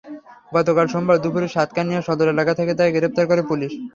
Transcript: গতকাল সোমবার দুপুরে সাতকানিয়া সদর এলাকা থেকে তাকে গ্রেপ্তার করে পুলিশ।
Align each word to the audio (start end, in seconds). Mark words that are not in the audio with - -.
গতকাল 0.51 0.85
সোমবার 0.87 1.17
দুপুরে 1.23 1.47
সাতকানিয়া 1.47 2.01
সদর 2.01 2.27
এলাকা 2.29 2.53
থেকে 2.59 2.73
তাকে 2.75 2.91
গ্রেপ্তার 2.95 3.25
করে 3.27 3.41
পুলিশ। 3.49 3.71